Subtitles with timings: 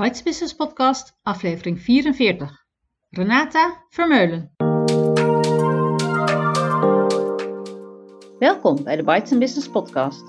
[0.00, 2.66] Bites Business Podcast, aflevering 44.
[3.10, 4.54] Renata Vermeulen.
[8.38, 10.24] Welkom bij de Bites Business Podcast.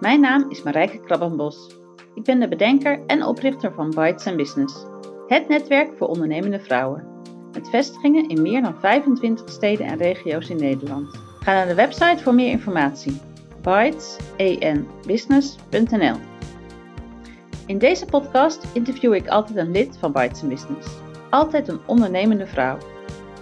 [0.00, 1.76] Mijn naam is Marijke Krabbenbos.
[2.14, 4.84] Ik ben de bedenker en oprichter van Bites Business,
[5.26, 7.06] het netwerk voor ondernemende vrouwen.
[7.52, 11.16] Met vestigingen in meer dan 25 steden en regio's in Nederland.
[11.40, 13.20] Ga naar de website voor meer informatie.
[17.66, 20.88] In deze podcast interview ik altijd een lid van Bites Business.
[21.30, 22.78] Altijd een ondernemende vrouw.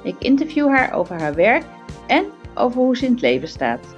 [0.03, 1.65] Ik interview haar over haar werk
[2.07, 3.97] en over hoe ze in het leven staat.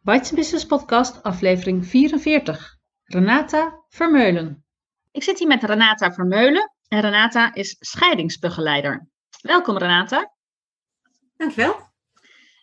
[0.00, 2.76] Bites Business Podcast, aflevering 44.
[3.04, 4.64] Renata Vermeulen.
[5.10, 9.08] Ik zit hier met Renata Vermeulen en Renata is scheidingsbegeleider.
[9.40, 10.32] Welkom Renata.
[11.36, 11.89] Dankjewel.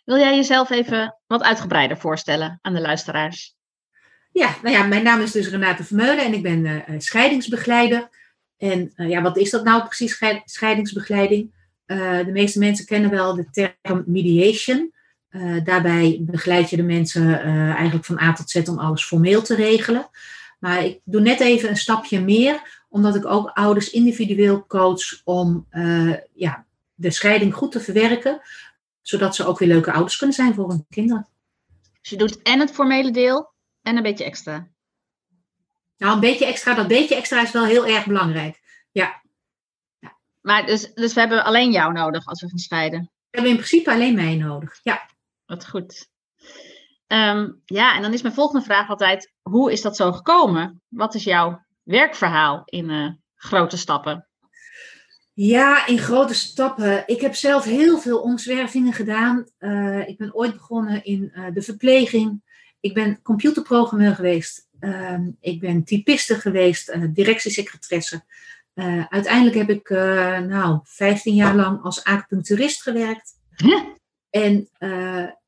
[0.08, 3.56] Wil jij jezelf even wat uitgebreider voorstellen aan de luisteraars?
[4.32, 8.08] Ja, nou ja, mijn naam is dus Renate Vermeulen en ik ben uh, scheidingsbegeleider.
[8.56, 11.54] En uh, ja, wat is dat nou precies, scheidingsbegeleiding?
[11.86, 14.92] De meeste mensen kennen wel de term mediation.
[15.64, 17.42] daarbij begeleid je de mensen
[17.74, 20.08] eigenlijk van A tot Z om alles formeel te regelen.
[20.58, 25.66] Maar ik doe net even een stapje meer, omdat ik ook ouders individueel coach om
[26.34, 28.40] ja, de scheiding goed te verwerken,
[29.08, 31.28] zodat ze ook weer leuke ouders kunnen zijn voor hun kinderen.
[32.00, 34.68] Dus je doet en het formele deel en een beetje extra.
[35.96, 38.60] Nou, een beetje extra, dat beetje extra is wel heel erg belangrijk.
[38.90, 39.22] Ja.
[39.98, 40.18] ja.
[40.40, 43.00] Maar dus, dus we hebben alleen jou nodig als we gaan scheiden?
[43.00, 45.08] We hebben in principe alleen mij nodig, ja.
[45.46, 46.08] Wat goed.
[47.06, 50.82] Um, ja, en dan is mijn volgende vraag altijd: hoe is dat zo gekomen?
[50.88, 54.27] Wat is jouw werkverhaal in uh, grote stappen?
[55.40, 57.02] Ja, in grote stappen.
[57.06, 59.46] Ik heb zelf heel veel omzwervingen gedaan.
[59.58, 62.42] Uh, ik ben ooit begonnen in uh, de verpleging.
[62.80, 64.68] Ik ben computerprogrammeur geweest.
[64.80, 68.22] Uh, ik ben typiste geweest, directiesecretaresse.
[69.08, 69.88] uiteindelijk heb ik
[70.48, 73.32] nou, 15 jaar lang als acupuncturist gewerkt.
[73.56, 73.82] Huh?
[74.30, 74.68] En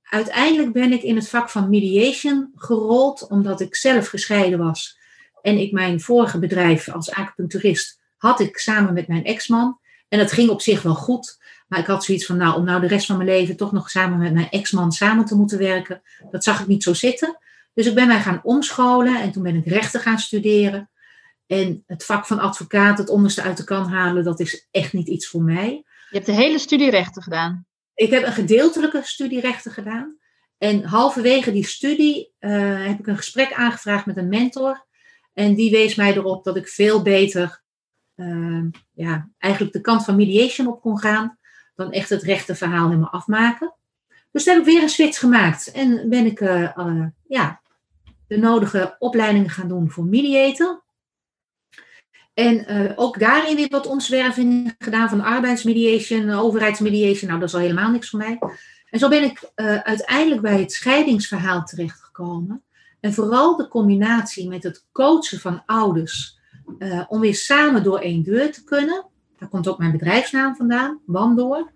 [0.02, 4.98] uiteindelijk ben ik in het vak van mediation gerold, omdat ik zelf gescheiden was.
[5.42, 9.79] En ik mijn vorige bedrijf als acupuncturist had ik samen met mijn ex-man.
[10.10, 11.38] En dat ging op zich wel goed.
[11.68, 13.90] Maar ik had zoiets van, nou, om nou de rest van mijn leven toch nog
[13.90, 17.38] samen met mijn ex-man samen te moeten werken, dat zag ik niet zo zitten.
[17.74, 20.90] Dus ik ben mij gaan omscholen en toen ben ik rechten gaan studeren.
[21.46, 25.08] En het vak van advocaat, het onderste uit de kan halen, dat is echt niet
[25.08, 25.68] iets voor mij.
[26.10, 27.66] Je hebt de hele studie rechten gedaan?
[27.94, 30.18] Ik heb een gedeeltelijke studie rechten gedaan.
[30.58, 34.86] En halverwege die studie uh, heb ik een gesprek aangevraagd met een mentor.
[35.32, 37.62] En die wees mij erop dat ik veel beter
[38.20, 41.38] uh, ja, eigenlijk de kant van mediation op kon gaan,
[41.74, 43.74] dan echt het rechte verhaal helemaal afmaken.
[44.32, 47.60] Dus toen heb ik weer een switch gemaakt en ben ik uh, uh, ja,
[48.26, 50.82] de nodige opleidingen gaan doen voor mediator.
[52.34, 57.28] En uh, ook daarin weer wat omzwervingen gedaan van arbeidsmediation, overheidsmediation.
[57.28, 58.38] Nou, dat is al helemaal niks voor mij.
[58.90, 59.50] En zo ben ik
[59.82, 62.62] uiteindelijk bij het scheidingsverhaal terechtgekomen.
[63.00, 66.39] En vooral de combinatie met het coachen van ouders
[66.78, 69.04] uh, om weer samen door één deur te kunnen.
[69.38, 71.70] Daar komt ook mijn bedrijfsnaam vandaan, Wandoor.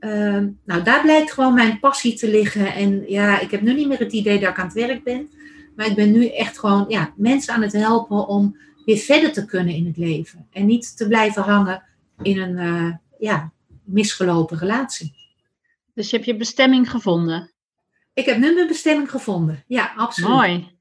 [0.00, 2.74] Uh, nou, daar blijkt gewoon mijn passie te liggen.
[2.74, 5.30] En ja, ik heb nu niet meer het idee dat ik aan het werk ben.
[5.76, 9.44] Maar ik ben nu echt gewoon ja, mensen aan het helpen om weer verder te
[9.44, 10.46] kunnen in het leven.
[10.50, 11.82] En niet te blijven hangen
[12.22, 13.52] in een uh, ja,
[13.84, 15.14] misgelopen relatie.
[15.94, 17.50] Dus je hebt je bestemming gevonden?
[18.12, 19.64] Ik heb nu mijn bestemming gevonden.
[19.66, 20.30] Ja, absoluut.
[20.30, 20.73] Mooi.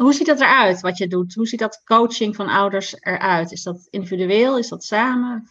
[0.00, 1.34] Hoe ziet dat eruit, wat je doet?
[1.34, 3.52] Hoe ziet dat coaching van ouders eruit?
[3.52, 4.58] Is dat individueel?
[4.58, 5.48] Is dat samen?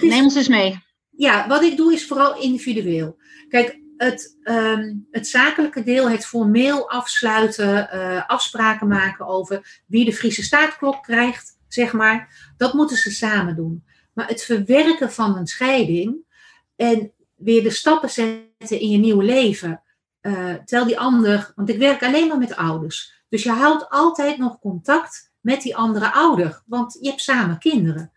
[0.00, 0.84] Neem ons eens mee.
[1.10, 3.16] Ja, wat ik doe is vooral individueel.
[3.48, 10.12] Kijk, het, um, het zakelijke deel, het formeel afsluiten, uh, afspraken maken over wie de
[10.12, 13.84] Friese staatklok krijgt, zeg maar, dat moeten ze samen doen.
[14.12, 16.16] Maar het verwerken van een scheiding
[16.76, 19.82] en weer de stappen zetten in je nieuwe leven,
[20.22, 23.21] uh, tel die ander, want ik werk alleen maar met ouders.
[23.32, 28.12] Dus je houdt altijd nog contact met die andere ouder, want je hebt samen kinderen.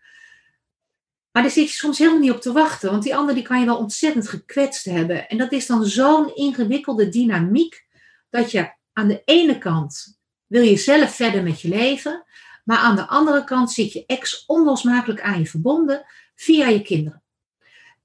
[1.32, 3.60] Maar daar zit je soms helemaal niet op te wachten, want die ander die kan
[3.60, 5.28] je wel ontzettend gekwetst hebben.
[5.28, 7.86] En dat is dan zo'n ingewikkelde dynamiek,
[8.30, 12.24] dat je aan de ene kant wil je zelf verder met je leven,
[12.64, 16.04] maar aan de andere kant zit je ex onlosmakelijk aan je verbonden
[16.34, 17.22] via je kinderen.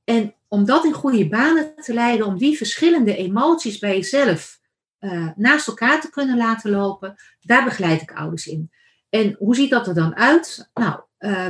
[0.04, 4.61] En om dat in goede banen te leiden, om die verschillende emoties bij jezelf
[5.02, 8.72] uh, naast elkaar te kunnen laten lopen, daar begeleid ik ouders in.
[9.10, 10.70] En hoe ziet dat er dan uit?
[10.74, 11.46] Nou, uh,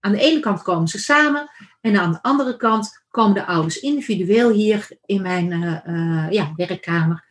[0.00, 1.50] aan de ene kant komen ze samen
[1.80, 7.24] en aan de andere kant komen de ouders individueel hier in mijn uh, ja, werkkamer.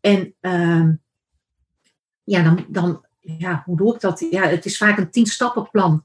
[0.00, 0.92] En ehm,
[2.24, 4.26] ja, dan, dan, ja, hoe doe ik dat?
[4.30, 6.04] Ja, het is vaak een tien-stappenplan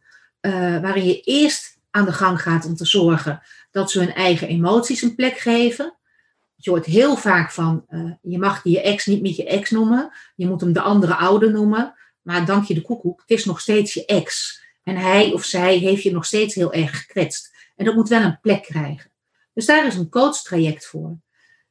[0.81, 3.41] waarin je eerst aan de gang gaat om te zorgen
[3.71, 5.97] dat ze hun eigen emoties een plek geven.
[6.63, 10.11] Je hoort heel vaak van, uh, je mag je ex niet met je ex noemen.
[10.35, 11.95] Je moet hem de andere ouder noemen.
[12.21, 14.61] Maar dank je de koekoek, het is nog steeds je ex.
[14.83, 17.51] En hij of zij heeft je nog steeds heel erg gekwetst.
[17.75, 19.11] En dat moet wel een plek krijgen.
[19.53, 21.17] Dus daar is een coachtraject voor.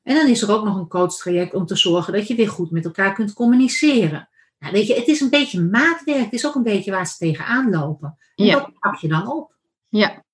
[0.02, 2.70] En dan is er ook nog een coachtraject om te zorgen dat je weer goed
[2.70, 4.28] met elkaar kunt communiceren.
[4.58, 6.24] Nou, weet je, het is een beetje maatwerk.
[6.24, 8.18] Het is ook een beetje waar ze tegenaan lopen.
[8.34, 8.54] En ja.
[8.54, 9.54] dat pak je dan op.
[9.88, 10.24] Ja.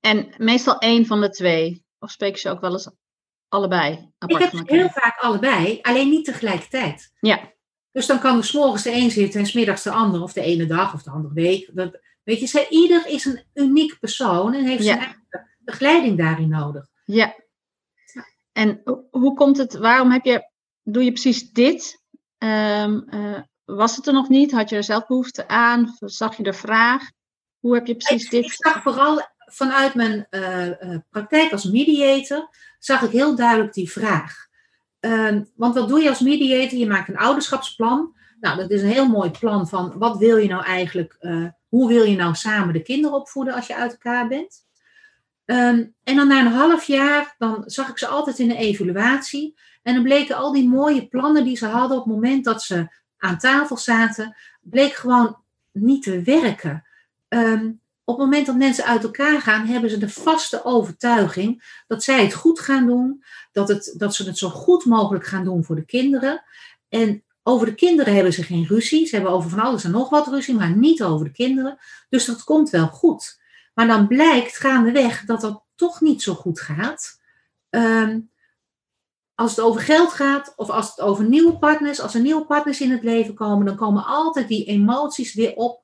[0.00, 1.84] En meestal één van de twee.
[1.98, 2.90] Of spreek je ook wel eens
[3.54, 4.12] allebei?
[4.26, 7.12] Ik heb heel vaak allebei, alleen niet tegelijkertijd.
[7.20, 7.52] Ja.
[7.92, 10.66] Dus dan kan er s'morgens de een zitten en smiddags de ander, of de ene
[10.66, 11.70] dag of de andere week.
[11.72, 15.22] Dat, weet je, zij, ieder is een uniek persoon en heeft zijn eigen
[15.58, 16.86] begeleiding daarin nodig.
[17.04, 17.34] Ja.
[18.52, 20.50] En hoe komt het, waarom heb je,
[20.82, 22.02] doe je precies dit?
[22.38, 24.52] Um, uh, was het er nog niet?
[24.52, 25.96] Had je er zelf behoefte aan?
[25.98, 27.10] Zag je de vraag?
[27.58, 28.44] Hoe heb je precies ik, dit?
[28.44, 32.48] Ik zag vooral vanuit mijn uh, uh, praktijk als mediator,
[32.84, 34.46] zag ik heel duidelijk die vraag.
[35.00, 36.78] Um, want wat doe je als mediator?
[36.78, 38.16] Je maakt een ouderschapsplan.
[38.40, 41.16] Nou, dat is een heel mooi plan van wat wil je nou eigenlijk,
[41.68, 44.66] hoe wil je nou samen de kinderen opvoeden als je uit elkaar bent?
[45.44, 49.58] Um, en dan na een half jaar, dan zag ik ze altijd in de evaluatie.
[49.82, 52.88] En dan bleken al die mooie plannen die ze hadden op het moment dat ze
[53.18, 55.36] aan tafel zaten, bleek gewoon
[55.72, 56.84] niet te werken.
[57.28, 62.02] Um, op het moment dat mensen uit elkaar gaan, hebben ze de vaste overtuiging dat
[62.02, 65.64] zij het goed gaan doen, dat, het, dat ze het zo goed mogelijk gaan doen
[65.64, 66.42] voor de kinderen.
[66.88, 69.06] En over de kinderen hebben ze geen ruzie.
[69.06, 71.78] Ze hebben over van alles en nog wat ruzie, maar niet over de kinderen.
[72.08, 73.40] Dus dat komt wel goed.
[73.74, 77.20] Maar dan blijkt gaandeweg dat dat toch niet zo goed gaat.
[77.70, 78.30] Um,
[79.34, 82.80] als het over geld gaat of als het over nieuwe partners, als er nieuwe partners
[82.80, 85.83] in het leven komen, dan komen altijd die emoties weer op.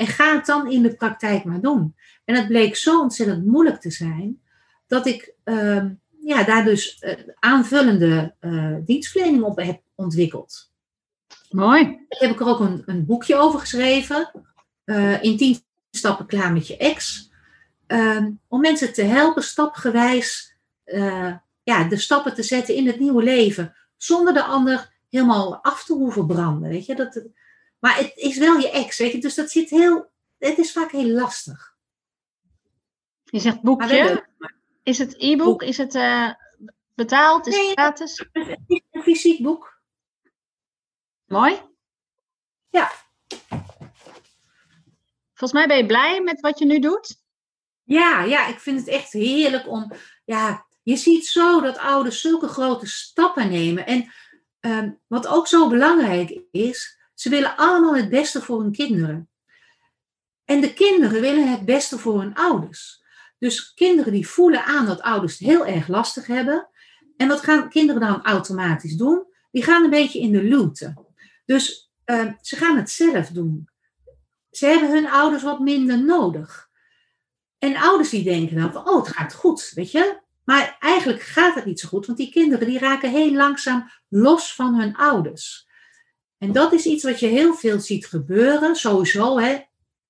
[0.00, 1.96] En ga het dan in de praktijk maar doen.
[2.24, 4.40] En het bleek zo ontzettend moeilijk te zijn,
[4.86, 5.84] dat ik uh,
[6.24, 10.70] ja, daar dus uh, aanvullende uh, dienstverlening op heb ontwikkeld.
[11.50, 11.82] Mooi.
[11.84, 14.30] Daar heb ik er ook een, een boekje over geschreven.
[14.84, 15.58] Uh, in 10
[15.90, 17.30] stappen klaar met je ex.
[17.86, 20.54] Ehm, om mensen te helpen stapgewijs
[21.62, 23.76] ja, de stappen te zetten in het nieuwe leven.
[23.96, 26.70] Zonder de ander helemaal af te hoeven branden.
[26.70, 26.94] Weet je?
[26.94, 27.22] Dat,
[27.80, 29.18] maar het is wel je ex, weet je?
[29.18, 30.10] dus dat zit heel.
[30.38, 31.74] Het is vaak heel lastig.
[33.24, 34.28] Je zegt boekje.
[34.82, 35.62] Is het e-book?
[35.62, 36.32] Is het uh,
[36.94, 37.46] betaald?
[37.46, 38.18] Is nee, het gratis?
[38.32, 39.80] Het is een fysiek boek.
[41.26, 41.60] Mooi.
[42.68, 42.90] Ja.
[45.34, 47.22] Volgens mij ben je blij met wat je nu doet.
[47.84, 49.92] Ja, ja, ik vind het echt heerlijk om.
[50.24, 53.86] Ja, je ziet zo dat ouders zulke grote stappen nemen.
[53.86, 54.12] En
[54.60, 59.28] um, wat ook zo belangrijk is, ze willen allemaal het beste voor hun kinderen.
[60.44, 63.02] En de kinderen willen het beste voor hun ouders.
[63.38, 66.68] Dus kinderen die voelen aan dat ouders het heel erg lastig hebben.
[67.16, 69.24] En wat gaan kinderen dan automatisch doen?
[69.50, 71.06] Die gaan een beetje in de looten.
[71.44, 73.68] Dus uh, ze gaan het zelf doen.
[74.50, 76.68] Ze hebben hun ouders wat minder nodig.
[77.58, 80.20] En ouders die denken dan van, oh, het gaat goed, weet je.
[80.44, 84.54] Maar eigenlijk gaat het niet zo goed, want die kinderen die raken heel langzaam los
[84.54, 85.68] van hun ouders.
[86.40, 89.38] En dat is iets wat je heel veel ziet gebeuren, sowieso.
[89.38, 89.58] Hè.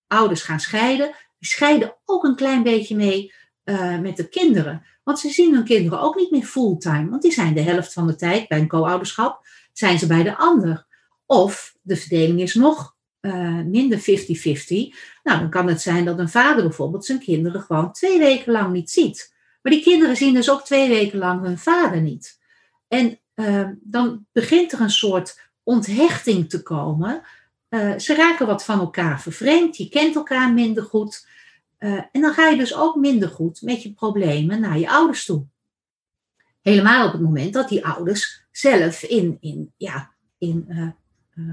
[0.07, 1.07] Ouders gaan scheiden,
[1.39, 3.33] die scheiden ook een klein beetje mee
[3.65, 4.87] uh, met de kinderen.
[5.03, 8.07] Want ze zien hun kinderen ook niet meer fulltime, want die zijn de helft van
[8.07, 10.87] de tijd bij een co-ouderschap, zijn ze bij de ander.
[11.27, 14.03] Of de verdeling is nog uh, minder 50-50.
[15.23, 18.73] Nou, dan kan het zijn dat een vader bijvoorbeeld zijn kinderen gewoon twee weken lang
[18.73, 19.35] niet ziet.
[19.63, 22.39] Maar die kinderen zien dus ook twee weken lang hun vader niet.
[22.89, 27.23] En uh, dan begint er een soort onthechting te komen.
[27.69, 31.29] Uh, ze raken wat van elkaar vervreemd, je kent elkaar minder goed.
[31.79, 35.25] Uh, en dan ga je dus ook minder goed met je problemen naar je ouders
[35.25, 35.47] toe.
[36.63, 40.95] Helemaal op het moment dat die ouders zelf in, in, ja, in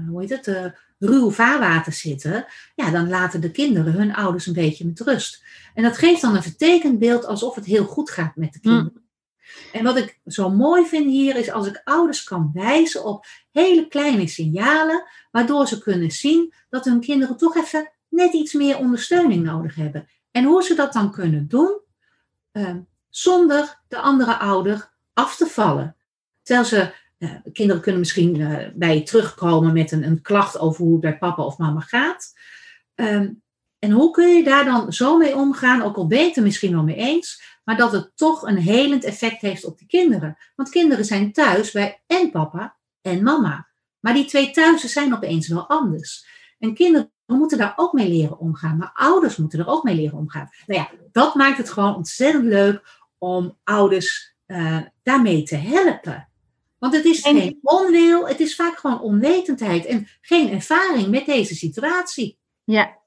[0.08, 4.86] hoe heet het, ruw vaarwater zitten, ja, dan laten de kinderen hun ouders een beetje
[4.86, 5.44] met rust.
[5.74, 8.92] En dat geeft dan een vertekend beeld alsof het heel goed gaat met de kinderen.
[8.94, 9.06] Mm.
[9.72, 13.88] En wat ik zo mooi vind hier is als ik ouders kan wijzen op hele
[13.88, 19.44] kleine signalen, waardoor ze kunnen zien dat hun kinderen toch even net iets meer ondersteuning
[19.44, 20.08] nodig hebben.
[20.30, 21.80] En hoe ze dat dan kunnen doen
[22.52, 22.74] uh,
[23.08, 25.96] zonder de andere ouder af te vallen.
[26.42, 30.84] Terwijl ze uh, kinderen kunnen misschien uh, bij je terugkomen met een, een, klacht over
[30.84, 32.32] hoe het bij papa of mama gaat.
[32.94, 33.42] Um,
[33.78, 36.82] en hoe kun je daar dan zo mee omgaan, ook al ben er misschien wel
[36.82, 40.38] mee eens, maar dat het toch een helend effect heeft op de kinderen.
[40.56, 43.68] Want kinderen zijn thuis bij en papa en mama.
[44.00, 46.26] Maar die twee thuisen zijn opeens wel anders.
[46.58, 48.76] En kinderen moeten daar ook mee leren omgaan.
[48.76, 50.48] Maar ouders moeten er ook mee leren omgaan.
[50.66, 56.28] Nou ja, dat maakt het gewoon ontzettend leuk om ouders uh, daarmee te helpen.
[56.78, 61.54] Want het is geen onwil, het is vaak gewoon onwetendheid en geen ervaring met deze
[61.54, 62.38] situatie.
[62.64, 62.97] Ja,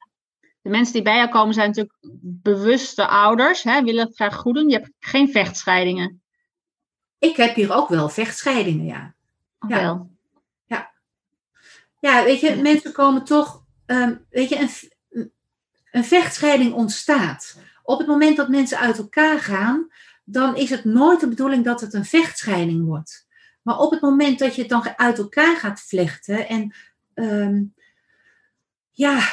[0.62, 4.56] de mensen die bij jou komen zijn natuurlijk bewuste ouders, hè, willen het graag goed
[4.56, 4.70] doen.
[4.70, 6.22] Je hebt geen vechtscheidingen.
[7.20, 9.14] Ik heb hier ook wel vechtscheidingen, ja.
[9.60, 9.82] Oh, ja.
[9.82, 10.10] Wel.
[10.66, 10.92] Ja.
[12.00, 15.32] ja, weet je, mensen komen toch, um, weet je, een,
[15.92, 17.58] een vechtscheiding ontstaat.
[17.84, 19.88] Op het moment dat mensen uit elkaar gaan,
[20.24, 23.28] dan is het nooit de bedoeling dat het een vechtscheiding wordt.
[23.62, 26.76] Maar op het moment dat je het dan uit elkaar gaat vlechten en
[27.14, 27.74] um,
[28.92, 29.30] ja,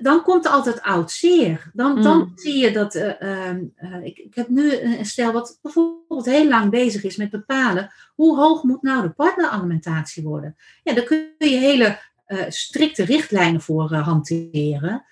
[0.00, 1.70] dan komt er altijd oud zeer.
[1.72, 2.32] Dan, dan mm.
[2.34, 2.94] zie je dat.
[2.94, 7.30] Uh, uh, ik, ik, heb nu een stel wat bijvoorbeeld heel lang bezig is met
[7.30, 10.56] bepalen hoe hoog moet nou de partneralimentatie worden.
[10.82, 15.04] Ja, daar kun je hele uh, strikte richtlijnen voor hanteren.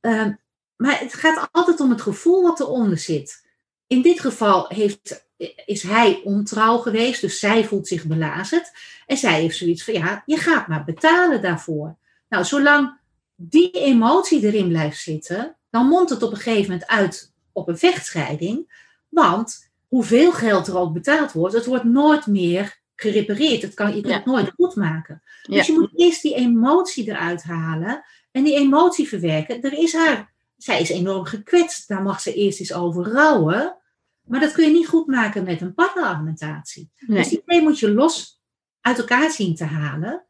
[0.00, 0.32] Ehm,
[0.76, 3.46] maar het gaat altijd om het gevoel wat eronder zit.
[3.86, 5.28] In dit geval heeft,
[5.66, 8.72] is hij ontrouw geweest, dus zij voelt zich belazerd.
[9.06, 11.96] En zij heeft zoiets van: ja, je gaat maar betalen daarvoor.
[12.28, 13.00] Nou, zolang
[13.48, 17.78] die emotie erin blijft zitten, dan mondt het op een gegeven moment uit op een
[17.78, 18.72] vechtscheiding.
[19.08, 23.62] Want hoeveel geld er ook betaald wordt, het wordt nooit meer gerepareerd.
[23.62, 25.22] Het kan, je kan het nooit goed maken.
[25.42, 29.62] Dus je moet eerst die emotie eruit halen en die emotie verwerken.
[29.62, 33.76] Er is haar, zij is enorm gekwetst, daar mag ze eerst eens over rouwen.
[34.22, 36.90] Maar dat kun je niet goed maken met een partneralimentatie.
[37.06, 38.40] Dus die twee moet je los
[38.80, 40.26] uit elkaar zien te halen.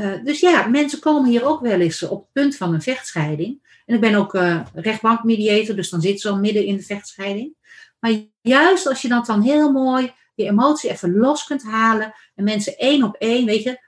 [0.00, 3.82] Uh, dus ja, mensen komen hier ook wel eens op het punt van een vechtscheiding.
[3.86, 7.54] En ik ben ook uh, rechtbankmediator, dus dan zit ze al midden in de vechtscheiding.
[7.98, 12.14] Maar juist als je dat dan heel mooi, die emotie even los kunt halen.
[12.34, 13.80] En mensen één op één, weet je,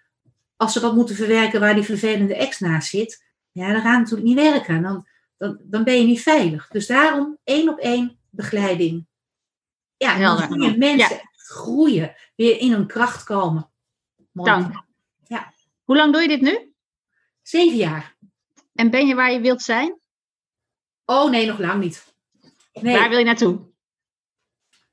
[0.57, 3.25] als ze dat moeten verwerken waar die vervelende ex naast zit.
[3.51, 4.83] Ja, dan gaat het natuurlijk niet werken.
[4.83, 6.69] Dan, dan, dan ben je niet veilig.
[6.69, 9.07] Dus daarom één op één begeleiding.
[9.97, 13.71] Ja, dan zie je mensen groeien, weer in hun kracht komen.
[14.33, 14.51] Mooi.
[14.51, 14.91] Dank.
[15.85, 16.75] Hoe lang doe je dit nu?
[17.43, 18.17] Zeven jaar.
[18.75, 20.01] En ben je waar je wilt zijn?
[21.05, 22.15] Oh nee, nog lang niet.
[22.73, 22.99] Nee.
[22.99, 23.71] Waar wil je naartoe?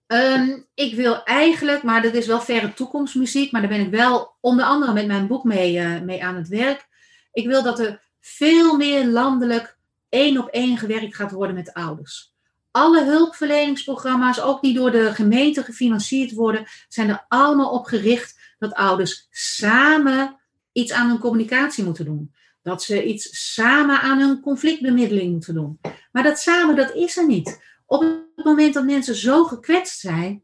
[0.07, 4.35] Um, ik wil eigenlijk, maar dat is wel verre toekomstmuziek, maar daar ben ik wel
[4.39, 6.87] onder andere met mijn boek mee, uh, mee aan het werk.
[7.31, 9.77] Ik wil dat er veel meer landelijk
[10.09, 12.33] één op één gewerkt gaat worden met ouders.
[12.71, 18.73] Alle hulpverleningsprogramma's, ook die door de gemeente gefinancierd worden, zijn er allemaal op gericht dat
[18.73, 20.38] ouders samen
[20.71, 22.33] iets aan hun communicatie moeten doen.
[22.61, 25.79] Dat ze iets samen aan hun conflictbemiddeling moeten doen.
[26.11, 27.61] Maar dat samen, dat is er niet.
[27.85, 30.43] Op het moment dat mensen zo gekwetst zijn.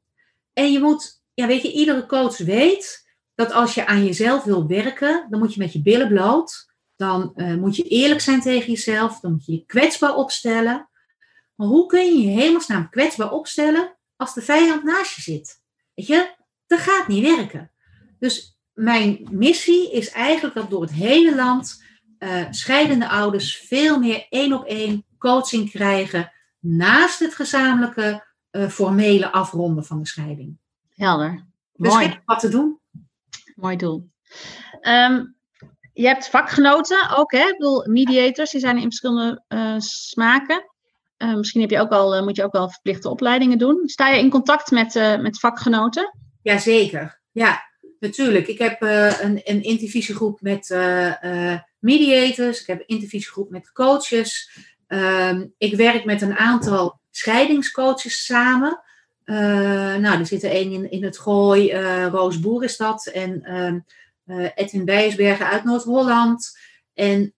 [0.53, 4.67] En je moet, ja weet je, iedere coach weet dat als je aan jezelf wil
[4.67, 6.73] werken, dan moet je met je billen bloot.
[6.95, 9.19] Dan uh, moet je eerlijk zijn tegen jezelf.
[9.19, 10.89] Dan moet je je kwetsbaar opstellen.
[11.55, 15.61] Maar hoe kun je je hemelsnaam kwetsbaar opstellen als de vijand naast je zit?
[15.93, 16.35] Weet je,
[16.67, 17.71] dat gaat niet werken.
[18.19, 21.83] Dus mijn missie is eigenlijk dat door het hele land
[22.19, 29.31] uh, scheidende ouders veel meer één op één coaching krijgen naast het gezamenlijke uh, formele
[29.31, 30.57] afronden van de scheiding.
[30.95, 31.45] Helder.
[31.73, 32.21] Dus Mooi.
[32.25, 32.79] wat te doen.
[33.55, 34.09] Mooi doel.
[34.81, 35.35] Um,
[35.93, 37.47] je hebt vakgenoten ook, hè?
[37.47, 40.63] Ik bedoel, mediators, die zijn in verschillende uh, smaken.
[41.17, 43.87] misschien heb je ook al, moet je ook wel verplichte opleidingen doen.
[43.87, 46.17] Sta je in contact met, met vakgenoten?
[46.41, 47.61] Jazeker, ja.
[48.05, 53.71] Natuurlijk, ik heb uh, een, een intervisiegroep met uh, mediators, ik heb een intervisiegroep met
[53.71, 54.49] coaches.
[54.87, 58.81] Um, ik werk met een aantal scheidingscoaches samen.
[59.25, 61.73] nou, er zit er één in, in het Gooi,
[62.05, 63.43] Roos Boer is dat, en
[64.25, 66.57] uh, Edwin Bijsbergen uit Noord-Holland.
[66.93, 67.33] En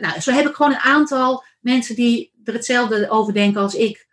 [0.00, 4.06] nou, zo heb ik gewoon een aantal mensen die er hetzelfde over denken als ik,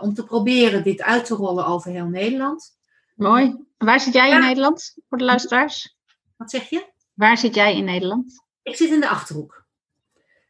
[0.00, 2.72] om te proberen dit uit te rollen over heel Nederland.
[3.14, 3.64] Mooi.
[3.78, 5.96] Waar zit jij in Nederland, voor de luisteraars?
[6.36, 6.92] Wat zeg je?
[7.12, 8.44] Waar zit jij in Nederland?
[8.62, 9.64] Ik zit in de Achterhoek.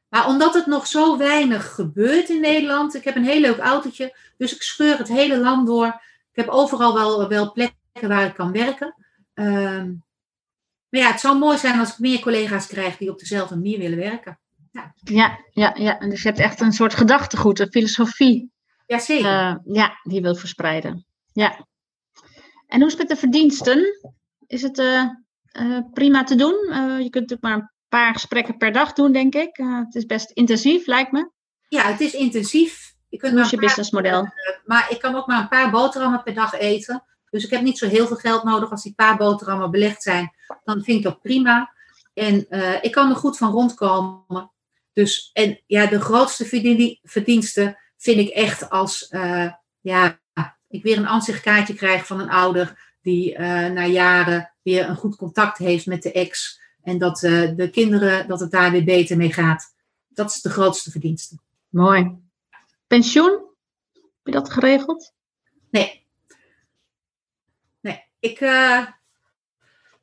[0.09, 4.17] Maar omdat het nog zo weinig gebeurt in Nederland, ik heb een heel leuk autootje,
[4.37, 5.87] dus ik scheur het hele land door.
[6.31, 8.95] Ik heb overal wel, wel plekken waar ik kan werken.
[9.35, 9.93] Ehm,
[10.89, 13.79] maar ja, het zou mooi zijn als ik meer collega's krijg die op dezelfde manier
[13.79, 14.39] willen werken.
[14.73, 15.73] Ja, ja, ja.
[15.77, 15.99] ja.
[15.99, 18.53] Dus je hebt echt een soort gedachtegoed, een filosofie.
[18.87, 19.25] Jazeker.
[19.25, 21.07] Uh, ja, die je wilt verspreiden.
[21.33, 21.67] Ja.
[22.67, 23.99] En hoe is het met de verdiensten?
[24.47, 25.05] Is het uh,
[25.61, 26.67] uh, prima te doen?
[26.69, 29.57] Uh, je kunt natuurlijk maar een paar gesprekken per dag doen, denk ik.
[29.57, 31.31] het is best intensief, lijkt me.
[31.69, 32.95] Ja, het is intensief.
[33.09, 34.29] Je kunt is je businessmodel?
[34.65, 37.05] maar ik kan ook maar een paar boterhammen per dag eten.
[37.31, 38.71] Dus ik heb niet zo heel veel geld nodig.
[38.71, 40.31] Als die paar boterhammen belegd zijn,
[40.65, 41.73] dan vind ik dat prima.
[42.15, 44.53] En eh, ik kan er goed van rondkomen.
[44.93, 46.45] Dus, en ja, de grootste
[47.03, 50.21] verdiensten vind ik echt als, uh, ja,
[50.75, 55.59] ik weer een ansichtkaartje krijg van een ouder die na jaren weer een goed contact
[55.59, 56.61] heeft met de ex.
[56.83, 59.75] En dat de kinderen, dat het daar weer beter mee gaat.
[60.09, 61.37] Dat is de grootste verdienste.
[61.69, 62.17] Mooi.
[62.87, 63.45] Pensioen?
[63.93, 65.13] Heb je dat geregeld?
[65.71, 66.07] Nee.
[67.81, 68.87] Nee, ik, uh,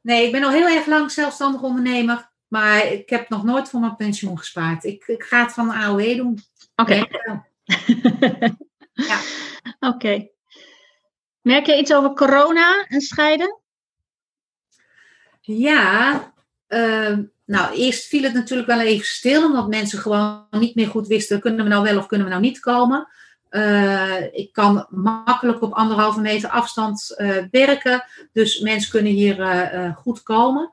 [0.02, 2.30] nee, ik ben al heel erg lang zelfstandig ondernemer.
[2.48, 4.84] Maar ik heb nog nooit voor mijn pensioen gespaard.
[4.84, 6.40] Ik, ik ga het van de AOW doen.
[6.76, 6.96] Oké.
[8.94, 9.20] ja.
[9.80, 10.30] Oké.
[11.42, 13.60] Merk je iets over corona en scheiden?
[15.42, 16.34] Ja,
[16.68, 21.08] uh, nou, eerst viel het natuurlijk wel even stil, omdat mensen gewoon niet meer goed
[21.08, 23.08] wisten, kunnen we nou wel of kunnen we nou niet komen.
[23.50, 29.96] Uh, ik kan makkelijk op anderhalve meter afstand uh, werken, dus mensen kunnen hier uh,
[29.96, 30.72] goed komen.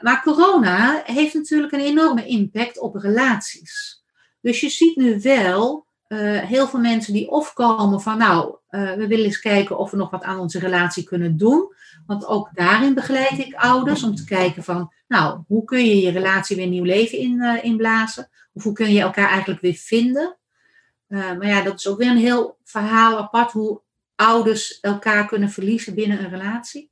[0.00, 4.02] maar corona heeft natuurlijk een enorme impact op relaties.
[4.40, 9.24] Dus je ziet nu wel heel veel mensen die of komen van, nou, we willen
[9.24, 11.74] eens kijken of we nog wat aan onze relatie kunnen doen.
[12.06, 16.10] Want ook daarin begeleid ik ouders om te kijken van, nou, hoe kun je je
[16.10, 18.28] relatie weer nieuw leven in, uh, inblazen?
[18.52, 20.36] Of hoe kun je elkaar eigenlijk weer vinden?
[21.06, 23.80] Maar ja, dat is ook weer een heel verhaal apart, hoe
[24.14, 26.90] ouders elkaar kunnen verliezen binnen een relatie.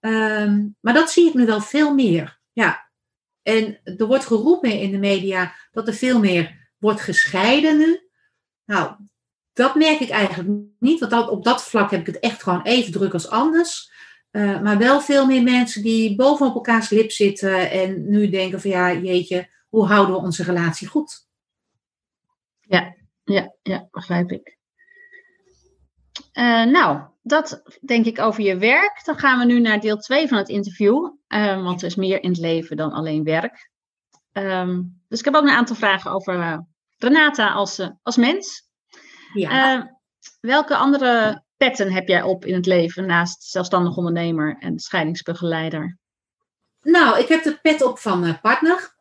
[0.00, 2.38] Um, maar dat zie ik nu wel veel meer.
[2.52, 2.90] Ja.
[3.42, 8.07] En er wordt geroepen in de media dat er veel meer wordt gescheiden nu.
[8.68, 8.94] Nou,
[9.52, 10.48] dat merk ik eigenlijk
[10.78, 13.92] niet, want op dat vlak heb ik het echt gewoon even druk als anders.
[14.30, 18.70] Uh, maar wel veel meer mensen die bovenop elkaars lip zitten en nu denken van
[18.70, 21.26] ja, jeetje, hoe houden we onze relatie goed?
[22.60, 22.94] Ja,
[23.24, 24.58] ja, ja, begrijp ik.
[26.32, 29.00] Uh, nou, dat denk ik over je werk.
[29.04, 31.12] Dan gaan we nu naar deel 2 van het interview.
[31.28, 33.70] Uh, want er is meer in het leven dan alleen werk.
[34.32, 36.66] Um, dus ik heb ook een aantal vragen over
[36.98, 38.66] Renata als, als mens.
[39.34, 39.98] Ja.
[40.40, 45.98] welke andere petten heb jij op in het leven naast zelfstandig ondernemer en scheidingsbegeleider?
[46.82, 48.96] Nou, ik heb de pet op van uh, partner.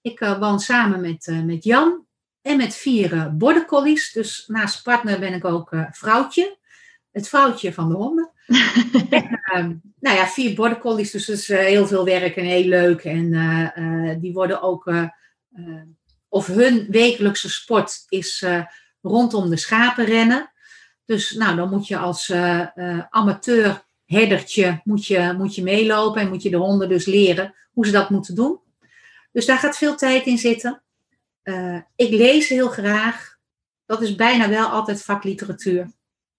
[0.00, 2.06] Ik uh, woon samen met, uh, met Jan
[2.42, 4.12] en met vier border collies.
[4.12, 6.58] Dus naast partner ben ik ook vrouwtje.
[7.10, 8.30] Het vrouwtje van de honden.
[9.10, 12.68] en, ehm, nou ja, vier border collies, dus dat is heel veel werk en heel
[12.68, 13.04] leuk.
[13.04, 14.92] En die worden ook,
[16.32, 18.44] of hun wekelijkse sport is
[19.00, 20.52] rondom de schapen rennen.
[21.04, 22.66] Dus nou, dan moet je als uh,
[23.10, 27.86] amateur herdertje moet je, moet je meelopen en moet je de honden dus leren hoe
[27.86, 28.60] ze dat moeten doen.
[29.32, 30.82] Dus daar gaat veel tijd in zitten.
[31.96, 33.36] Ik lees heel graag.
[33.86, 35.90] Dat is bijna wel altijd vakliteratuur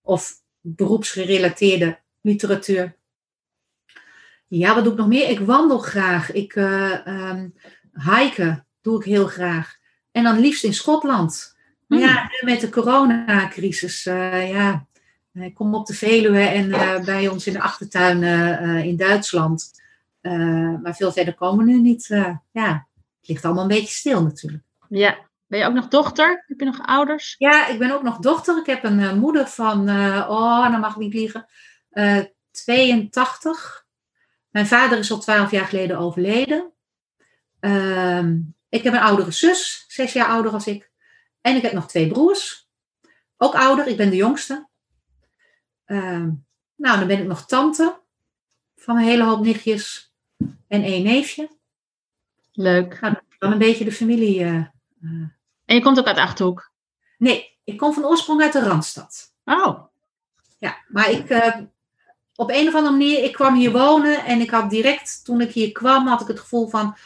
[0.02, 2.96] of beroepsgerelateerde literatuur.
[4.48, 5.30] Ja, wat doe ik nog meer?
[5.30, 6.32] Ik wandel graag.
[6.32, 7.54] Ik um,
[7.92, 9.82] hiken doe ik heel graag.
[10.14, 11.56] En dan liefst in Schotland.
[11.88, 12.30] Ja, hmm.
[12.42, 14.06] nu met de coronacrisis.
[14.06, 14.86] Uh, ja,
[15.34, 19.82] ik kom op de Veluwe en uh, bij ons in de achtertuin uh, in Duitsland.
[20.82, 22.08] maar veel verder komen we nu niet.
[22.52, 22.88] ja,
[23.20, 24.64] het ligt allemaal een beetje stil natuurlijk.
[24.90, 26.44] Ja, ben je ook nog dochter?
[26.48, 27.36] Heb je nog ouders?
[27.38, 28.58] Ja, ik ben ook nog dochter.
[28.58, 29.90] Ik heb een moeder van,
[30.30, 31.46] oh, dan mag ik niet liegen,
[32.52, 33.86] 82.
[34.50, 36.72] Mijn vader is al 12 jaar geleden overleden.
[37.60, 38.38] Ehm,
[38.74, 40.92] ik heb een oudere zus, zes jaar ouder als ik.
[41.42, 42.70] En ik heb nog twee broers.
[43.38, 44.68] Ook ouder, ik ben de jongste.
[45.86, 46.28] Uh,
[46.76, 48.02] nou, dan ben ik nog tante
[48.76, 50.14] van een hele hoop nichtjes
[50.68, 51.50] en één neefje.
[52.52, 53.02] Leuk.
[53.02, 54.40] Nou, dan een beetje de familie.
[54.40, 54.66] Uh,
[55.66, 56.72] en je komt ook uit Achterhoek?
[57.18, 59.34] Nee, ik kom van oorsprong uit de Randstad.
[59.46, 59.84] Oh.
[60.58, 61.58] Ja, maar ik, uh,
[62.36, 65.52] op een of andere manier, ik kwam hier wonen en ik had direct, toen ik
[65.52, 66.98] hier kwam, had ik het gevoel van,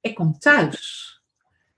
[0.00, 1.06] ik kom thuis.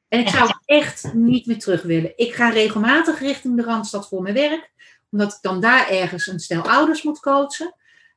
[0.08, 2.12] En ik zou echt niet meer terug willen.
[2.16, 4.72] Ik ga regelmatig richting de Randstad voor mijn werk,
[5.10, 7.74] omdat ik dan daar ergens een stel ouders moet coachen.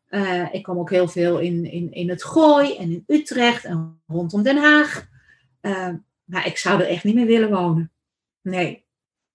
[0.10, 4.02] Uh, ik kom ook heel veel in, in, in het Gooi en in Utrecht en
[4.08, 5.08] rondom Den Haag.
[5.62, 5.90] Uh,
[6.24, 7.92] maar ik zou er echt niet meer willen wonen.
[8.42, 8.86] Nee.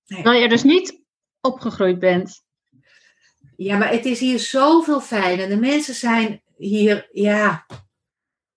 [0.07, 0.23] nee.
[0.23, 1.03] Terwijl je dus niet
[1.41, 2.45] opgegroeid bent.
[3.57, 5.49] Ja, maar het is hier zoveel fijner.
[5.49, 7.67] De mensen zijn hier, ja,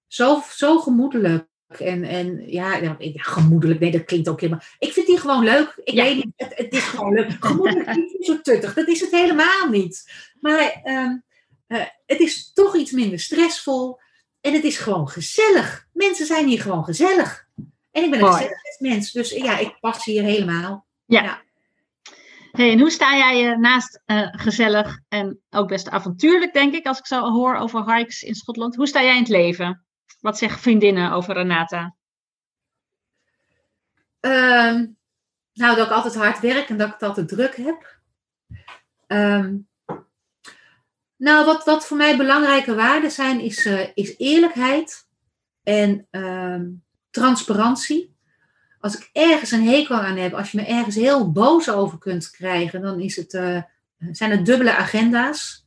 [0.07, 1.49] zo, zo gemoedelijk.
[1.79, 4.63] En, en ja, ja, gemoedelijk, nee, dat klinkt ook helemaal.
[4.79, 5.81] Ik vind die gewoon leuk.
[5.83, 7.31] Ik weet niet, het, het, is gewoon leuk.
[7.39, 8.73] Gemoedelijk klinkt niet zo tuttig.
[8.73, 10.11] Dat is het helemaal niet.
[10.39, 11.11] Maar uh,
[11.67, 13.99] uh, het is toch iets minder stressvol.
[14.41, 15.87] En het is gewoon gezellig.
[15.93, 17.47] Mensen zijn hier gewoon gezellig.
[17.91, 19.11] En ik ben een gezellig mens.
[19.11, 20.85] Dus ja, ik pas hier helemaal.
[21.05, 21.23] Ja.
[21.23, 21.41] ja.
[22.51, 26.99] Hey, en hoe sta jij naast uh, gezellig en ook best avontuurlijk, denk ik, als
[26.99, 28.75] ik zo hoor over hikes in Schotland?
[28.75, 29.85] Hoe sta jij in het leven?
[30.21, 31.95] Wat zeggen vriendinnen over Renata?
[34.19, 34.85] Ehm,
[35.53, 37.99] nou, dat ik altijd hard werk en dat ik het altijd druk heb.
[39.07, 39.57] Ehm,
[41.17, 45.07] nou, wat, wat voor mij belangrijke waarden zijn, is, uh, is eerlijkheid
[45.63, 46.69] en ehm,
[47.09, 48.15] transparantie.
[48.79, 52.29] Als ik ergens een hekel aan heb, als je me ergens heel boos over kunt
[52.29, 53.61] krijgen, dan is het, uh,
[54.11, 55.65] zijn het dubbele agenda's.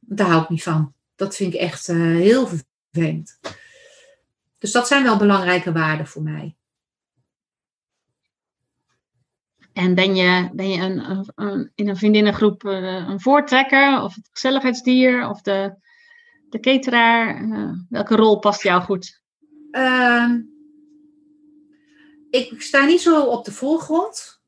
[0.00, 0.94] daar hou ik niet van.
[1.14, 2.48] Dat vind ik echt uh, heel
[4.58, 6.56] Dus dat zijn wel belangrijke waarden voor mij.
[9.72, 14.28] En ben je, ben je een, een, in een vriendinnengroep uh, een voortrekker of het
[14.32, 15.74] gezelligheidsdier of de,
[16.48, 17.42] de cateraar?
[17.42, 19.22] Uh, welke rol past jou goed?
[19.70, 20.34] Uh,
[22.30, 24.40] ik sta niet zo op de voorgrond.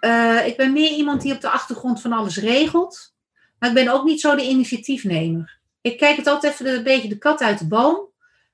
[0.00, 3.14] Uh, ik ben meer iemand die op de achtergrond van alles regelt.
[3.58, 5.59] Maar ik ben ook niet zo de initiatiefnemer.
[5.80, 8.08] Ik kijk het altijd even een beetje de kat uit de boom.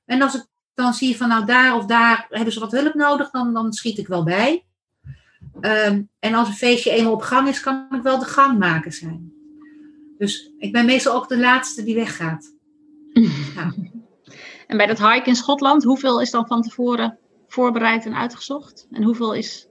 [0.04, 3.30] En als ik dan zie van nou daar of daar hebben ze wat hulp nodig,
[3.30, 4.64] dan, dan schiet ik wel bij.
[5.60, 9.32] Ehm, en als een feestje eenmaal op gang is, kan ik wel de gangmaker zijn.
[10.18, 12.54] Dus ik ben meestal ook de laatste die weggaat.
[13.54, 13.74] Ja.
[14.66, 18.86] En bij dat hike in Schotland, hoeveel is dan van tevoren voorbereid en uitgezocht?
[18.90, 19.68] En hoeveel is,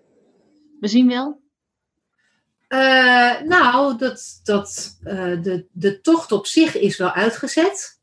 [0.80, 1.42] we zien wel?
[2.76, 8.00] Uh, nou, dat, dat, uh, de, de tocht op zich is wel uitgezet.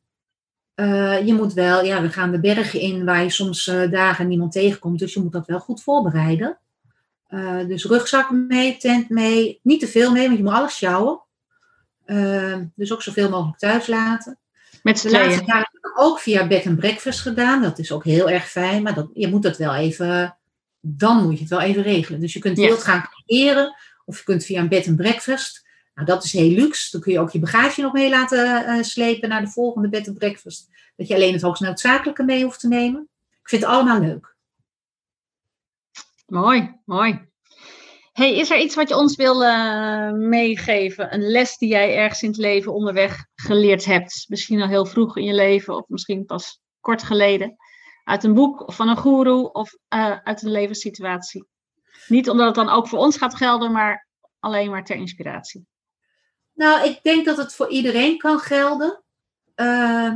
[0.75, 4.53] Uh, je moet wel, ja, we gaan de bergen in waar je soms dagen niemand
[4.53, 4.99] tegenkomt.
[4.99, 6.59] Dus je moet dat wel goed voorbereiden.
[7.67, 9.61] Dus rugzak mee, tent mee.
[9.63, 11.23] Niet te veel mee, want je moet alles sjouwen.
[12.75, 14.39] Dus ook zoveel mogelijk thuis laten.
[14.83, 17.63] Met z'n laatste ik ook via bed and breakfast gedaan.
[17.63, 18.83] Dat is ook heel erg fijn.
[18.83, 20.37] Maar dat, je moet dat wel even...
[20.81, 22.21] Dan moet je het wel even regelen.
[22.21, 23.75] Dus je kunt heel gaan creëren.
[24.05, 25.69] Of je kunt via een bed and breakfast.
[25.95, 26.91] Nou, dat is heel luxe.
[26.91, 30.09] Dan kun je ook je bagage nog mee laten uh, slepen naar de volgende bed
[30.09, 30.69] and breakfast.
[30.97, 33.09] Dat je alleen het hoogst noodzakelijke mee hoeft te nemen.
[33.43, 34.37] Ik vind het allemaal leuk.
[36.27, 37.31] Mooi, mooi.
[38.13, 41.15] Hey, is er iets wat je ons wil uh, meegeven?
[41.15, 44.25] Een les die jij ergens in het leven onderweg geleerd hebt?
[44.29, 47.57] Misschien al heel vroeg in je leven of misschien pas kort geleden.
[48.05, 51.47] Uit een boek of van een guru of uh, uit een levenssituatie.
[52.09, 54.07] Niet omdat het dan ook voor ons gaat gelden, maar
[54.39, 55.67] alleen maar ter inspiratie.
[56.55, 59.03] Nou, ik denk dat het voor iedereen kan gelden.
[59.57, 60.15] Uh,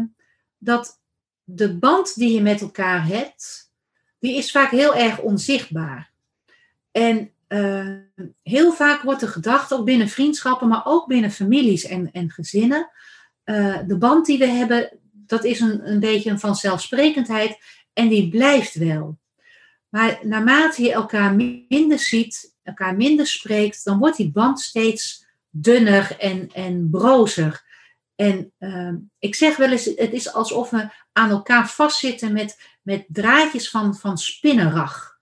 [0.59, 1.01] dat
[1.45, 3.71] de band die je met elkaar hebt,
[4.19, 6.11] die is vaak heel erg onzichtbaar.
[6.91, 7.97] En uh,
[8.43, 12.91] heel vaak wordt er gedacht, ook binnen vriendschappen, maar ook binnen families en, en gezinnen.
[13.45, 17.59] Uh, de band die we hebben, dat is een, een beetje een vanzelfsprekendheid
[17.93, 19.19] en die blijft wel.
[19.97, 21.35] Maar naarmate je elkaar
[21.69, 27.65] minder ziet, elkaar minder spreekt, dan wordt die band steeds dunner en, en brozer.
[28.15, 33.05] En uh, ik zeg wel eens, het is alsof we aan elkaar vastzitten met, met
[33.09, 35.19] draadjes van, van spinnenrag.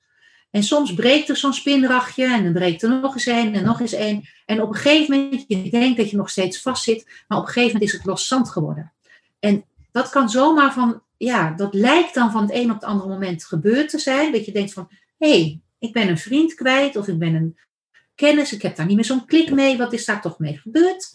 [0.50, 3.80] En soms breekt er zo'n spinragje en dan breekt er nog eens één en nog
[3.80, 4.28] eens één.
[4.46, 7.52] En op een gegeven moment, je denkt dat je nog steeds vastzit, maar op een
[7.52, 8.92] gegeven moment is het los zand geworden.
[9.38, 13.08] En dat kan zomaar van, ja, dat lijkt dan van het een op het andere
[13.08, 14.32] moment gebeurd te zijn.
[14.32, 17.58] Dat je denkt van, hé, hey, ik ben een vriend kwijt of ik ben een
[18.14, 21.12] kennis, ik heb daar niet meer zo'n klik mee, wat is daar toch mee gebeurd?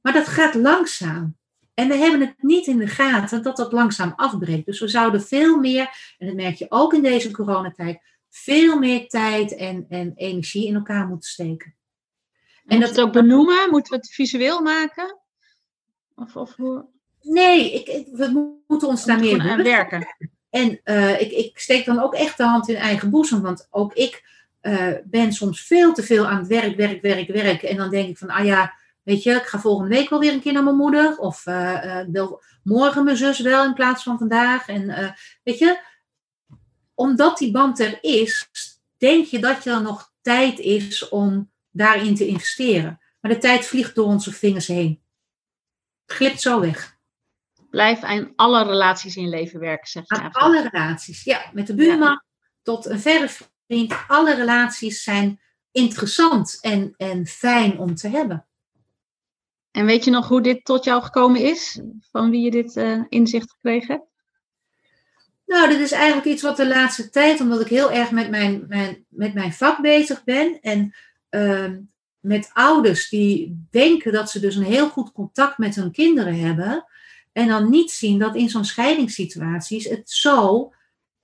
[0.00, 1.36] Maar dat gaat langzaam.
[1.74, 4.66] En we hebben het niet in de gaten dat dat langzaam afbreekt.
[4.66, 9.08] Dus we zouden veel meer, en dat merk je ook in deze coronatijd, veel meer
[9.08, 11.74] tijd en, en energie in elkaar moeten steken.
[12.66, 13.70] En dat ook benoemen?
[13.70, 15.20] Moeten we het visueel maken?
[16.14, 16.94] Of, of hoe?
[17.26, 20.06] Nee, ik, ik, we moeten ons daar meer aan werken.
[20.50, 23.94] En uh, ik, ik steek dan ook echt de hand in eigen boezem, want ook
[23.94, 24.24] ik
[24.62, 27.62] uh, ben soms veel te veel aan het werk, werk, werk, werk.
[27.62, 30.32] En dan denk ik van, ah ja, weet je, ik ga volgende week wel weer
[30.32, 31.18] een keer naar mijn moeder.
[31.18, 34.68] Of uh, wil morgen mijn zus wel in plaats van vandaag.
[34.68, 35.80] En weet je,
[36.94, 38.48] omdat die band er is,
[38.96, 43.00] denk je dat er nog tijd is om daarin te investeren.
[43.20, 45.02] Maar de tijd vliegt door onze vingers heen.
[46.06, 46.95] Het glipt zo weg.
[47.76, 50.14] Blijf aan alle relaties in leven werken, zeg je.
[50.14, 51.50] Aan alle relaties, ja.
[51.52, 52.24] Met de buurman ja.
[52.62, 53.28] tot een verre
[53.66, 53.94] vriend.
[54.08, 58.46] Alle relaties zijn interessant en, en fijn om te hebben.
[59.70, 61.80] En weet je nog hoe dit tot jou gekomen is?
[62.10, 64.08] Van wie je dit uh, inzicht gekregen hebt?
[65.46, 68.64] Nou, dit is eigenlijk iets wat de laatste tijd, omdat ik heel erg met mijn,
[68.68, 70.60] mijn, met mijn vak bezig ben.
[70.60, 70.94] En
[71.30, 71.72] uh,
[72.20, 76.84] met ouders die denken dat ze dus een heel goed contact met hun kinderen hebben.
[77.36, 80.72] En dan niet zien dat in zo'n scheidingssituaties het zo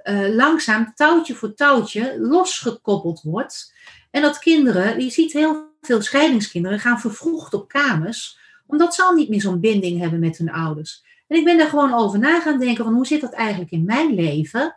[0.04, 3.74] uh, langzaam touwtje voor touwtje losgekoppeld wordt.
[4.10, 9.14] En dat kinderen, je ziet heel veel scheidingskinderen gaan vervroegd op kamers, omdat ze al
[9.14, 11.04] niet meer zo'n binding hebben met hun ouders.
[11.28, 13.84] En ik ben daar gewoon over na gaan denken van hoe zit dat eigenlijk in
[13.84, 14.76] mijn leven?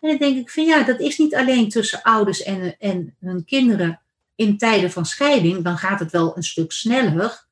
[0.00, 3.44] En dan denk ik van ja, dat is niet alleen tussen ouders en, en hun
[3.44, 4.00] kinderen
[4.34, 7.46] in tijden van scheiding, dan gaat het wel een stuk sneller.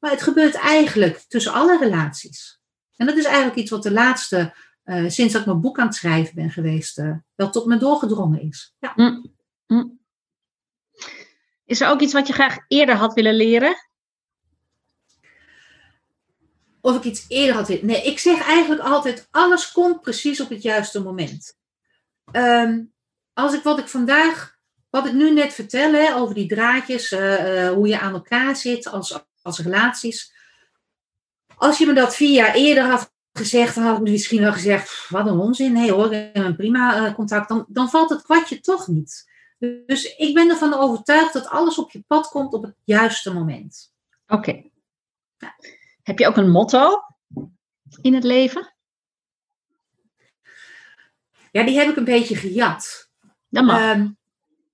[0.00, 2.62] Maar het gebeurt eigenlijk tussen alle relaties.
[2.96, 4.54] En dat is eigenlijk iets wat de laatste,
[4.84, 7.76] uh, sinds dat ik mijn boek aan het schrijven ben geweest, uh, wel tot me
[7.76, 8.74] doorgedrongen is.
[8.78, 8.92] Ja.
[8.96, 9.34] Mm,
[9.66, 10.00] mm.
[11.64, 13.76] Is er ook iets wat je graag eerder had willen leren?
[16.80, 17.86] Of ik iets eerder had willen.
[17.86, 21.56] Nee, ik zeg eigenlijk altijd: alles komt precies op het juiste moment.
[22.32, 22.92] Um,
[23.32, 24.56] als ik wat ik vandaag,
[24.90, 28.86] wat ik nu net vertel hè, over die draadjes, uh, hoe je aan elkaar zit
[28.86, 30.33] als, als relaties.
[31.56, 35.08] Als je me dat vier jaar eerder had gezegd, dan had ik misschien wel gezegd:
[35.08, 35.72] wat een onzin.
[35.72, 37.48] Nee hoor, ik heb een prima uh, contact.
[37.48, 39.32] Dan, dan valt het kwartje toch niet.
[39.86, 43.94] Dus ik ben ervan overtuigd dat alles op je pad komt op het juiste moment.
[44.26, 44.62] Oké.
[45.36, 45.54] Ja.
[46.02, 47.02] Heb je ook een motto
[48.02, 48.74] in het leven?
[51.50, 53.10] Ja, die heb ik een beetje gejat.
[53.48, 53.80] Dat mag.
[53.80, 54.08] Ehm,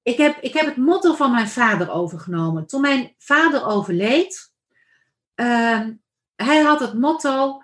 [0.02, 2.66] ik, heb, ik heb het motto van mijn vader overgenomen.
[2.66, 4.52] Toen mijn vader overleed,
[5.36, 5.86] uh,
[6.44, 7.62] hij had het motto: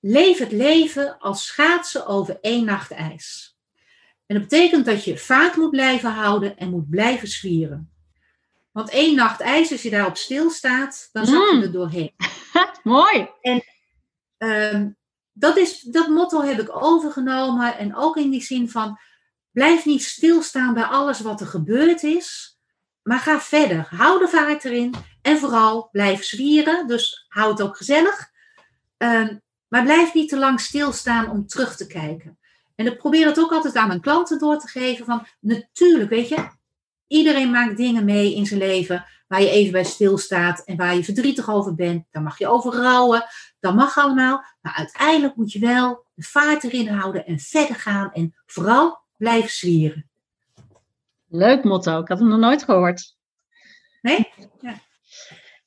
[0.00, 3.56] leef het leven als schaatsen over één nacht ijs.
[4.26, 7.92] En dat betekent dat je vaart moet blijven houden en moet blijven zwieren.
[8.72, 11.62] Want één nacht ijs, als je daarop stilstaat, dan zak je mm.
[11.62, 12.14] er doorheen.
[12.82, 13.28] Mooi.
[13.40, 13.64] En
[14.38, 14.90] ehm,
[15.32, 17.78] dat, is, dat motto heb ik overgenomen.
[17.78, 18.98] En ook in die zin van,
[19.50, 22.53] blijf niet stilstaan bij alles wat er gebeurd is.
[23.04, 23.86] Maar ga verder.
[23.90, 24.94] Hou de vaart erin.
[25.22, 26.86] En vooral blijf zwieren.
[26.86, 28.30] Dus hou het ook gezellig.
[28.98, 32.38] Um, maar blijf niet te lang stilstaan om terug te kijken.
[32.74, 35.04] En ik probeer het ook altijd aan mijn klanten door te geven.
[35.04, 36.48] Van natuurlijk, weet je,
[37.06, 41.04] iedereen maakt dingen mee in zijn leven waar je even bij stilstaat en waar je
[41.04, 42.06] verdrietig over bent.
[42.10, 43.24] Daar mag je over rouwen,
[43.60, 44.44] dat mag allemaal.
[44.60, 49.50] Maar uiteindelijk moet je wel de vaart erin houden en verder gaan en vooral blijven
[49.50, 50.08] zwieren.
[51.34, 53.16] Leuk motto, ik had hem nog nooit gehoord.
[54.02, 54.32] Nee?
[54.60, 54.80] Ja.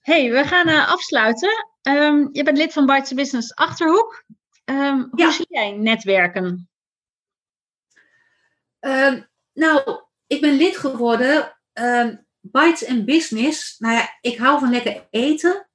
[0.02, 1.68] hey, we gaan uh, afsluiten.
[1.82, 4.24] Um, je bent lid van Bites Business Achterhoek.
[4.66, 6.70] Um, hoe zie jij netwerken?
[8.80, 11.58] Um, nou, ik ben lid geworden.
[12.42, 13.80] Bites and Business.
[13.80, 15.68] Nou ja, ik hou van lekker eten.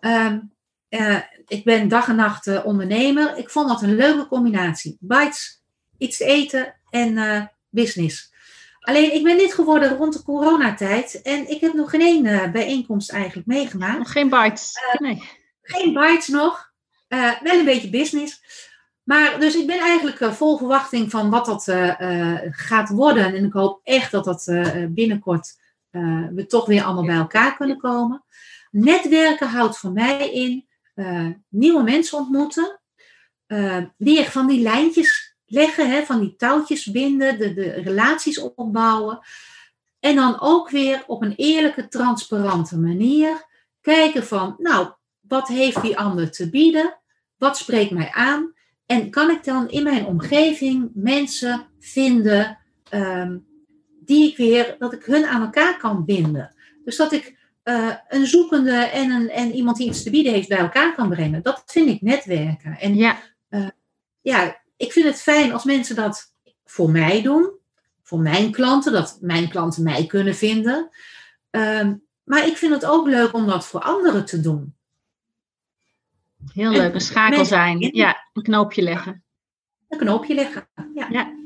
[0.00, 3.36] Uh, ik ben dag en nacht uh, ondernemer.
[3.36, 4.96] Ik vond dat een leuke combinatie.
[5.00, 5.62] Bites,
[5.98, 8.36] iets te eten en uh, business.
[8.88, 11.22] Alleen, ik ben lid geworden rond de coronatijd.
[11.22, 13.98] En ik heb nog geen één bijeenkomst eigenlijk meegemaakt.
[13.98, 14.72] Nog geen bites?
[14.98, 15.22] nee.
[15.62, 16.72] Geen bites nog.
[17.08, 18.42] wel een beetje business.
[19.02, 21.64] Maar dus ik ben eigenlijk vol verwachting van wat dat
[22.50, 23.34] gaat worden.
[23.34, 24.44] En ik hoop echt dat dat
[24.88, 25.56] binnenkort
[26.30, 28.24] we toch weer allemaal bij elkaar kunnen komen.
[28.70, 30.68] Netwerken houdt voor mij in
[31.48, 32.80] nieuwe mensen ontmoeten.
[33.96, 39.18] Weer van die lijntjes leggen, hè, van die touwtjes binden, de, de relaties opbouwen.
[40.00, 43.46] En dan ook weer op een eerlijke, transparante manier
[43.80, 44.88] kijken van, nou,
[45.20, 46.98] wat heeft die ander te bieden?
[47.36, 48.52] Wat spreekt mij aan?
[48.86, 52.58] En kan ik dan in mijn omgeving mensen vinden
[52.94, 53.46] um,
[54.00, 56.54] die ik weer, dat ik hun aan elkaar kan binden?
[56.84, 60.48] Dus dat ik uh, een zoekende en, een, en iemand die iets te bieden heeft
[60.48, 61.42] bij elkaar kan brengen.
[61.42, 62.78] Dat vind ik netwerken.
[62.78, 63.18] En ja.
[63.50, 63.68] Uh,
[64.20, 67.56] ja, ik vind het fijn als mensen dat voor mij doen.
[68.02, 70.88] Voor mijn klanten, dat mijn klanten mij kunnen vinden.
[71.50, 71.90] Uh,
[72.24, 74.74] maar ik vind het ook leuk om dat voor anderen te doen.
[76.52, 77.78] Heel leuk, een schakel zijn.
[77.80, 79.24] Ja, een knoopje leggen.
[79.88, 81.06] Een knoopje leggen, ja.
[81.10, 81.36] ja.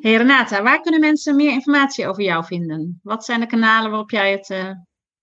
[0.00, 3.00] Hey Renata, waar kunnen mensen meer informatie over jou vinden?
[3.02, 4.70] Wat zijn de kanalen waarop jij het uh,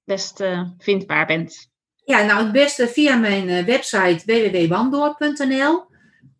[0.04, 1.70] best uh, vindbaar bent?
[2.06, 5.74] Ja, nou het beste via mijn uh, website www.wandoor.nl.
[5.74, 5.86] Um,